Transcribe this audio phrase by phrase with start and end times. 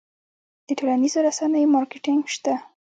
[0.67, 2.53] د ټولنیزو رسنیو مارکیټینګ شته؟